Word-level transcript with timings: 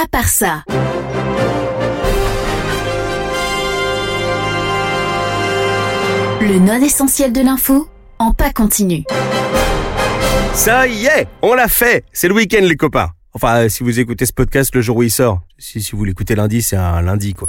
à 0.00 0.06
part 0.06 0.28
ça. 0.28 0.62
Le 6.40 6.58
non 6.60 6.80
essentiel 6.80 7.32
de 7.32 7.40
l'info 7.40 7.88
en 8.18 8.32
pas 8.32 8.52
continu. 8.52 9.04
Ça 10.54 10.86
y 10.86 11.06
est, 11.06 11.26
on 11.42 11.54
l'a 11.54 11.68
fait. 11.68 12.04
C'est 12.12 12.28
le 12.28 12.34
week-end 12.34 12.60
les 12.62 12.76
copains. 12.76 13.10
Enfin, 13.34 13.64
euh, 13.64 13.68
si 13.68 13.82
vous 13.82 13.98
écoutez 13.98 14.26
ce 14.26 14.32
podcast 14.32 14.74
le 14.74 14.82
jour 14.82 14.96
où 14.98 15.02
il 15.02 15.10
sort. 15.10 15.40
Si, 15.58 15.82
si 15.82 15.96
vous 15.96 16.04
l'écoutez 16.04 16.34
lundi, 16.34 16.62
c'est 16.62 16.76
un 16.76 17.02
lundi 17.02 17.34
quoi. 17.34 17.48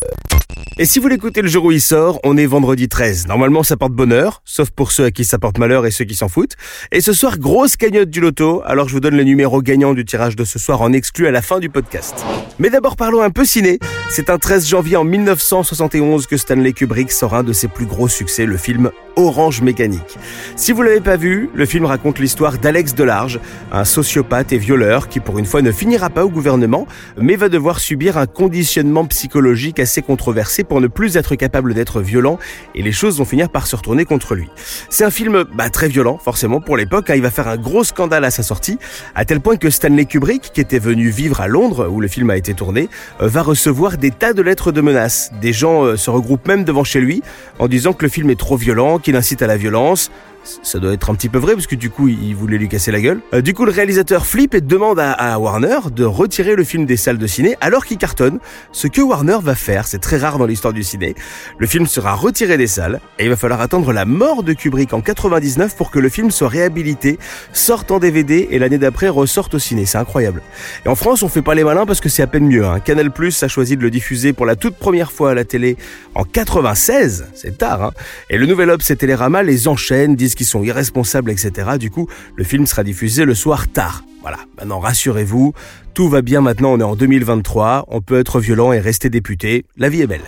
Et 0.81 0.85
si 0.85 0.99
vous 0.99 1.09
l'écoutez 1.09 1.41
le 1.41 1.49
jour 1.49 1.65
où 1.65 1.71
il 1.73 1.81
sort, 1.81 2.21
on 2.23 2.37
est 2.37 2.45
vendredi 2.45 2.87
13. 2.87 3.27
Normalement, 3.27 3.63
ça 3.63 3.75
porte 3.75 3.91
bonheur, 3.91 4.41
sauf 4.45 4.69
pour 4.69 4.93
ceux 4.93 5.03
à 5.03 5.11
qui 5.11 5.25
ça 5.25 5.37
porte 5.37 5.57
malheur 5.57 5.85
et 5.85 5.91
ceux 5.91 6.05
qui 6.05 6.15
s'en 6.15 6.29
foutent. 6.29 6.55
Et 6.93 7.01
ce 7.01 7.11
soir, 7.11 7.37
grosse 7.37 7.75
cagnotte 7.75 8.09
du 8.09 8.21
loto, 8.21 8.61
alors 8.63 8.87
je 8.87 8.93
vous 8.93 9.01
donne 9.01 9.17
le 9.17 9.25
numéro 9.25 9.61
gagnant 9.61 9.93
du 9.93 10.05
tirage 10.05 10.37
de 10.37 10.45
ce 10.45 10.57
soir 10.57 10.81
en 10.81 10.93
exclu 10.93 11.27
à 11.27 11.31
la 11.31 11.41
fin 11.41 11.59
du 11.59 11.69
podcast. 11.69 12.23
Mais 12.59 12.69
d'abord 12.69 12.95
parlons 12.95 13.21
un 13.21 13.29
peu 13.29 13.43
ciné. 13.43 13.77
C'est 14.09 14.29
un 14.29 14.37
13 14.37 14.67
janvier 14.67 14.95
en 14.95 15.03
1971 15.03 16.27
que 16.27 16.37
Stanley 16.37 16.71
Kubrick 16.71 17.11
sort 17.11 17.35
un 17.35 17.43
de 17.43 17.51
ses 17.51 17.67
plus 17.67 17.85
gros 17.85 18.07
succès, 18.07 18.45
le 18.45 18.55
film 18.55 18.89
Orange 19.17 19.61
Mécanique. 19.61 20.17
Si 20.55 20.71
vous 20.71 20.81
l'avez 20.81 21.01
pas 21.01 21.17
vu, 21.17 21.49
le 21.53 21.65
film 21.65 21.85
raconte 21.85 22.19
l'histoire 22.19 22.57
d'Alex 22.57 22.95
Delarge, 22.95 23.39
un 23.71 23.83
sociopathe 23.83 24.53
et 24.53 24.57
violeur 24.57 25.09
qui 25.09 25.19
pour 25.19 25.39
une 25.39 25.45
fois 25.45 25.61
ne 25.61 25.71
finira 25.71 26.09
pas 26.09 26.25
au 26.25 26.29
gouvernement, 26.29 26.87
mais 27.17 27.35
va 27.35 27.49
devoir 27.49 27.79
subir 27.79 28.17
un 28.17 28.27
conditionnement 28.27 29.05
psychologique 29.05 29.79
assez 29.79 30.01
controversé 30.01 30.63
pour 30.69 30.79
ne 30.79 30.87
plus 30.87 31.17
être 31.17 31.35
capable 31.35 31.73
d'être 31.73 32.01
violent 32.01 32.39
et 32.75 32.81
les 32.81 32.91
choses 32.93 33.17
vont 33.17 33.25
finir 33.25 33.49
par 33.49 33.67
se 33.67 33.75
retourner 33.75 34.05
contre 34.05 34.35
lui. 34.35 34.47
C'est 34.89 35.03
un 35.03 35.11
film 35.11 35.43
bah, 35.53 35.69
très 35.69 35.89
violent, 35.89 36.17
forcément 36.17 36.61
pour 36.61 36.77
l'époque, 36.77 37.09
hein. 37.09 37.15
il 37.15 37.21
va 37.21 37.31
faire 37.31 37.47
un 37.47 37.57
gros 37.57 37.83
scandale 37.83 38.23
à 38.23 38.31
sa 38.31 38.43
sortie, 38.43 38.77
à 39.15 39.25
tel 39.25 39.41
point 39.41 39.57
que 39.57 39.69
Stanley 39.69 40.05
Kubrick, 40.05 40.51
qui 40.53 40.61
était 40.61 40.79
venu 40.79 41.09
vivre 41.09 41.41
à 41.41 41.47
Londres, 41.47 41.89
où 41.89 41.99
le 41.99 42.07
film 42.07 42.29
a 42.29 42.37
été 42.37 42.53
tourné, 42.53 42.87
euh, 43.21 43.27
va 43.27 43.41
recevoir 43.41 43.97
des 43.97 44.11
tas 44.11 44.33
de 44.33 44.41
lettres 44.41 44.71
de 44.71 44.81
menaces. 44.81 45.31
Des 45.41 45.53
gens 45.53 45.83
euh, 45.83 45.97
se 45.97 46.09
regroupent 46.09 46.47
même 46.47 46.63
devant 46.63 46.83
chez 46.83 47.01
lui 47.01 47.21
en 47.57 47.67
disant 47.67 47.93
que 47.93 48.05
le 48.05 48.09
film 48.09 48.29
est 48.29 48.39
trop 48.39 48.55
violent, 48.55 48.99
qu'il 48.99 49.15
incite 49.15 49.41
à 49.41 49.47
la 49.47 49.57
violence, 49.57 50.11
ça 50.43 50.79
doit 50.79 50.93
être 50.93 51.09
un 51.09 51.15
petit 51.15 51.29
peu 51.29 51.37
vrai 51.37 51.53
parce 51.53 51.67
que 51.67 51.75
du 51.75 51.89
coup 51.89 52.07
il 52.07 52.35
voulait 52.35 52.57
lui 52.57 52.67
casser 52.67 52.91
la 52.91 53.01
gueule. 53.01 53.21
Euh, 53.33 53.41
du 53.41 53.53
coup 53.53 53.65
le 53.65 53.71
réalisateur 53.71 54.25
flippe 54.25 54.55
et 54.55 54.61
demande 54.61 54.99
à, 54.99 55.39
Warner 55.39 55.79
de 55.95 56.03
retirer 56.03 56.55
le 56.55 56.63
film 56.63 56.85
des 56.85 56.97
salles 56.97 57.17
de 57.17 57.27
ciné 57.27 57.55
alors 57.61 57.85
qu'il 57.85 57.97
cartonne. 57.97 58.39
Ce 58.71 58.87
que 58.87 59.01
Warner 59.01 59.37
va 59.41 59.55
faire, 59.55 59.87
c'est 59.87 59.99
très 59.99 60.17
rare 60.17 60.37
dans 60.37 60.45
l'histoire 60.45 60.73
du 60.73 60.83
ciné. 60.83 61.15
Le 61.57 61.67
film 61.67 61.87
sera 61.87 62.13
retiré 62.13 62.57
des 62.57 62.67
salles 62.67 62.99
et 63.19 63.25
il 63.25 63.29
va 63.29 63.35
falloir 63.35 63.61
attendre 63.61 63.93
la 63.93 64.05
mort 64.05 64.43
de 64.43 64.53
Kubrick 64.53 64.93
en 64.93 65.01
99 65.01 65.75
pour 65.75 65.91
que 65.91 65.99
le 65.99 66.09
film 66.09 66.31
soit 66.31 66.49
réhabilité, 66.49 67.19
sorte 67.53 67.91
en 67.91 67.99
DVD 67.99 68.47
et 68.51 68.59
l'année 68.59 68.77
d'après 68.77 69.09
ressorte 69.09 69.53
au 69.55 69.59
ciné. 69.59 69.85
C'est 69.85 69.97
incroyable. 69.97 70.41
Et 70.85 70.89
en 70.89 70.95
France 70.95 71.23
on 71.23 71.29
fait 71.29 71.41
pas 71.41 71.55
les 71.55 71.63
malins 71.63 71.85
parce 71.85 72.01
que 72.01 72.09
c'est 72.09 72.23
à 72.23 72.27
peine 72.27 72.47
mieux. 72.47 72.65
Hein. 72.65 72.79
Canal 72.79 73.11
Plus 73.11 73.43
a 73.43 73.47
choisi 73.47 73.77
de 73.77 73.81
le 73.81 73.89
diffuser 73.89 74.33
pour 74.33 74.45
la 74.45 74.55
toute 74.55 74.75
première 74.75 75.11
fois 75.11 75.31
à 75.31 75.33
la 75.33 75.45
télé 75.45 75.77
en 76.15 76.23
96. 76.23 77.27
C'est 77.33 77.57
tard. 77.57 77.83
Hein. 77.83 77.91
Et 78.29 78.37
le 78.37 78.45
Nouvel 78.45 78.69
Obs 78.69 78.89
et 78.89 78.95
Télérama 78.95 79.43
les 79.43 79.67
enchaînent, 79.67 80.15
disent 80.29 80.35
qui 80.35 80.45
sont 80.45 80.63
irresponsables, 80.63 81.31
etc. 81.31 81.77
Du 81.79 81.89
coup, 81.89 82.07
le 82.35 82.43
film 82.43 82.65
sera 82.67 82.83
diffusé 82.83 83.25
le 83.25 83.33
soir 83.33 83.67
tard. 83.67 84.03
Voilà, 84.21 84.37
maintenant 84.57 84.79
rassurez-vous, 84.79 85.53
tout 85.93 86.09
va 86.09 86.21
bien 86.21 86.41
maintenant, 86.41 86.73
on 86.73 86.79
est 86.79 86.83
en 86.83 86.95
2023, 86.95 87.85
on 87.87 88.01
peut 88.01 88.19
être 88.19 88.39
violent 88.39 88.73
et 88.73 88.79
rester 88.79 89.09
député, 89.09 89.65
la 89.77 89.89
vie 89.89 90.01
est 90.01 90.07
belle. 90.07 90.21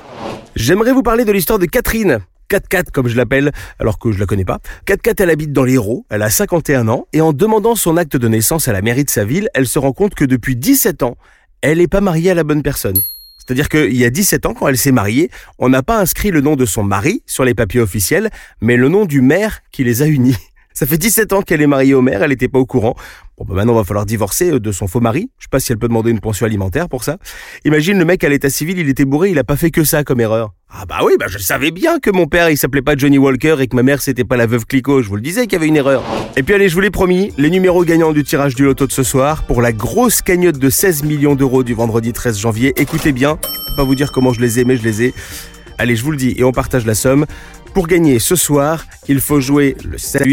J'aimerais 0.56 0.94
vous 0.94 1.04
parler 1.04 1.26
de 1.26 1.32
l'histoire 1.32 1.60
de 1.60 1.66
Catherine. 1.66 2.20
4-4 2.50 2.92
comme 2.92 3.08
je 3.08 3.16
l'appelle, 3.16 3.52
alors 3.80 3.98
que 3.98 4.12
je 4.12 4.20
la 4.20 4.26
connais 4.26 4.44
pas. 4.44 4.60
4-4 4.88 5.24
elle 5.24 5.30
habite 5.30 5.54
dans 5.54 5.64
l'Hérault, 5.64 6.06
elle 6.10 6.22
a 6.22 6.30
51 6.30 6.88
ans, 6.88 7.06
et 7.14 7.22
en 7.22 7.32
demandant 7.32 7.76
son 7.76 7.96
acte 7.96 8.18
de 8.18 8.28
naissance 8.28 8.68
à 8.68 8.74
la 8.74 8.82
mairie 8.82 9.06
de 9.06 9.10
sa 9.10 9.24
ville, 9.24 9.50
elle 9.54 9.68
se 9.68 9.80
rend 9.80 9.94
compte 9.94 10.16
que 10.16 10.26
depuis 10.26 10.56
17 10.56 11.04
ans, 11.04 11.18
elle 11.62 11.78
n'est 11.78 11.88
pas 11.88 12.02
mariée 12.02 12.32
à 12.32 12.34
la 12.34 12.44
bonne 12.44 12.64
personne. 12.64 13.02
C'est-à-dire 13.46 13.70
qu'il 13.70 13.96
y 13.96 14.06
a 14.06 14.10
17 14.10 14.46
ans, 14.46 14.54
quand 14.54 14.68
elle 14.68 14.78
s'est 14.78 14.92
mariée, 14.92 15.30
on 15.58 15.70
n'a 15.70 15.84
pas 15.84 16.00
inscrit 16.00 16.32
le 16.32 16.42
nom 16.42 16.56
de 16.56 16.66
son 16.66 16.84
mari 16.84 17.24
sur 17.26 17.44
les 17.44 17.54
papiers 17.54 17.80
officiels, 17.80 18.30
mais 18.62 18.78
le 18.78 18.88
nom 18.88 19.06
du 19.06 19.22
maire 19.22 19.62
qui 19.72 19.84
les 19.84 20.02
a 20.02 20.08
unis. 20.08 20.38
Ça 20.74 20.86
fait 20.86 20.98
17 20.98 21.34
ans 21.34 21.42
qu'elle 21.42 21.62
est 21.62 21.68
mariée 21.68 21.94
au 21.94 22.02
maire, 22.02 22.24
elle 22.24 22.30
n'était 22.30 22.48
pas 22.48 22.60
au 22.60 22.66
courant. 22.66 22.96
Bon, 23.38 23.46
bah 23.46 23.56
maintenant, 23.56 23.74
va 23.74 23.84
falloir 23.84 24.06
divorcer 24.06 24.52
euh, 24.52 24.60
de 24.60 24.72
son 24.72 24.88
faux 24.88 25.02
mari. 25.02 25.30
Je 25.38 25.44
sais 25.44 25.50
pas 25.50 25.60
si 25.60 25.72
elle 25.72 25.78
peut 25.78 25.88
demander 25.88 26.12
une 26.12 26.20
pension 26.20 26.46
alimentaire 26.46 26.88
pour 26.88 27.04
ça. 27.04 27.18
Imagine 27.66 27.98
le 27.98 28.06
mec 28.06 28.24
à 28.24 28.30
l'état 28.30 28.50
civil, 28.50 28.78
il 28.80 28.88
était 28.88 29.06
bourré, 29.06 29.32
il 29.32 29.40
a 29.40 29.44
pas 29.44 29.58
fait 29.58 29.72
que 29.72 29.84
ça 29.84 30.04
comme 30.04 30.22
erreur. 30.22 30.54
Ah 30.74 30.86
bah 30.86 31.00
oui, 31.04 31.14
bah 31.20 31.26
je 31.28 31.38
savais 31.38 31.70
bien 31.70 32.00
que 32.00 32.10
mon 32.10 32.28
père, 32.28 32.50
il 32.50 32.58
s'appelait 32.58 32.82
pas 32.82 32.96
Johnny 32.96 33.18
Walker 33.18 33.58
et 33.60 33.68
que 33.68 33.76
ma 33.76 33.84
mère, 33.84 34.02
c'était 34.02 34.24
pas 34.24 34.38
la 34.38 34.46
veuve 34.46 34.66
Clicquot. 34.66 35.02
Je 35.02 35.10
vous 35.10 35.18
le 35.18 35.22
disais 35.22 35.44
qu'il 35.44 35.54
y 35.54 35.56
avait 35.58 35.68
une 35.68 35.76
erreur. 35.76 36.02
Et 36.38 36.44
puis 36.44 36.54
allez, 36.54 36.70
je 36.70 36.76
vous 36.76 36.80
l'ai 36.80 36.90
promis, 36.90 37.34
les 37.38 37.50
numéros 37.50 37.84
gagnants 37.84 38.14
du 38.14 38.24
tirage 38.24 38.56
du 38.56 38.64
loto 38.64 38.88
de 38.88 38.92
ce 38.92 39.04
soir 39.04 39.44
pour 39.44 39.62
la 39.62 39.74
grosse 39.74 40.22
cagnotte 40.22 40.58
de 40.58 40.70
16 40.70 41.04
millions 41.04 41.36
d'euros 41.36 41.64
du 41.64 41.74
vendredi 41.74 42.14
13 42.14 42.40
janvier. 42.40 42.74
Écoutez 42.78 43.12
bien, 43.12 43.38
pas 43.76 43.84
vous 43.84 43.96
dire 43.96 44.14
comment 44.14 44.32
je 44.32 44.40
les 44.40 44.60
ai, 44.60 44.64
mais 44.64 44.78
je 44.78 44.84
les 44.84 45.04
ai. 45.04 45.14
Allez, 45.78 45.98
je 45.98 46.04
vous 46.04 46.12
le 46.12 46.18
dis 46.18 46.36
et 46.38 46.44
on 46.46 46.54
partage 46.54 46.86
la 46.86 46.96
somme. 46.96 47.26
Pour 47.74 47.88
gagner 47.88 48.20
ce 48.20 48.38
soir, 48.38 48.86
il 49.10 49.20
faut 49.20 49.42
jouer 49.42 49.76
le 49.84 49.98
7, 49.98 50.26
le 50.26 50.32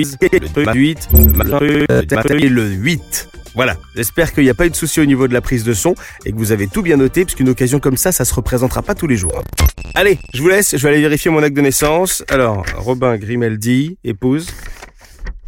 8, 0.72 1.09
le 1.15 2.48
le 2.48 2.65
8. 2.65 3.28
Voilà, 3.59 3.77
j'espère 3.97 4.33
qu'il 4.33 4.45
n'y 4.45 4.51
a 4.51 4.55
pas 4.55 4.67
eu 4.67 4.71
de 4.71 4.77
souci 4.77 5.01
au 5.01 5.05
niveau 5.05 5.27
de 5.27 5.33
la 5.33 5.41
prise 5.41 5.65
de 5.65 5.73
son 5.73 5.97
et 6.25 6.31
que 6.31 6.37
vous 6.37 6.53
avez 6.53 6.69
tout 6.69 6.81
bien 6.81 6.97
noté, 6.97 7.25
parce 7.25 7.35
qu'une 7.35 7.49
occasion 7.49 7.81
comme 7.81 7.97
ça, 7.97 8.13
ça 8.13 8.25
se 8.25 8.33
représentera 8.33 8.83
pas 8.83 8.95
tous 8.95 9.09
les 9.09 9.17
jours. 9.17 9.43
Allez, 9.97 10.17
je 10.33 10.41
vous 10.41 10.47
laisse, 10.47 10.77
je 10.77 10.81
vais 10.81 10.91
aller 10.91 11.01
vérifier 11.01 11.29
mon 11.29 11.43
acte 11.43 11.57
de 11.57 11.61
naissance. 11.61 12.23
Alors, 12.29 12.65
Robin 12.77 13.17
Grimaldi, 13.17 13.99
épouse. 14.05 14.49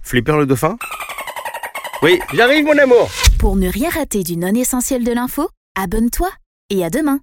Flipper 0.03 0.38
le 0.38 0.47
dauphin 0.47 0.76
Oui, 2.03 2.19
j'arrive 2.34 2.65
mon 2.65 2.76
amour 2.78 3.09
Pour 3.38 3.54
ne 3.54 3.69
rien 3.69 3.91
rater 3.91 4.25
du 4.25 4.37
non 4.37 4.56
essentiel 4.56 5.04
de 5.04 5.12
l'info, 5.12 5.48
abonne-toi 5.81 6.31
et 6.71 6.84
à 6.84 6.91
demain 6.91 7.19